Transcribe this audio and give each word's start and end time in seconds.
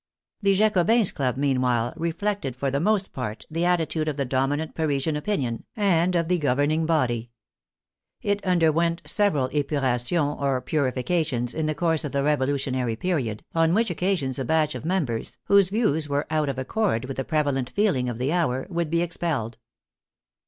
The 0.41 0.55
Jacobins' 0.55 1.11
Club 1.11 1.37
meanwhile 1.37 1.93
reflected 1.95 2.55
for 2.55 2.71
the 2.71 2.79
most 2.79 3.13
part 3.13 3.45
the 3.51 3.65
attitude 3.65 4.07
of 4.07 4.17
the 4.17 4.25
dominant 4.25 4.73
Parisian 4.73 5.15
opinion, 5.15 5.63
and 5.75 6.15
of 6.15 6.27
the 6.27 6.39
governing 6.39 6.87
body. 6.87 7.29
It 8.23 8.43
underwent 8.43 9.03
several 9.05 9.47
epurations, 9.53 10.37
or 10.39 10.59
purifications, 10.61 11.53
in 11.53 11.67
the 11.67 11.75
course 11.75 12.03
of 12.03 12.13
the 12.13 12.23
revolutionary 12.23 12.95
period, 12.95 13.43
on 13.53 13.75
which 13.75 13.91
occasions 13.91 14.39
a 14.39 14.43
batch 14.45 14.73
of 14.73 14.85
members, 14.85 15.37
whose 15.43 15.69
views 15.69 16.09
were 16.09 16.25
out 16.31 16.49
of 16.49 16.57
accord 16.57 17.05
with 17.05 17.17
the 17.17 17.23
prevalent 17.23 17.69
feeling 17.69 18.09
of 18.09 18.17
the 18.17 18.33
hour, 18.33 18.65
would 18.71 18.89
be 18.89 19.03
expelled. 19.03 19.59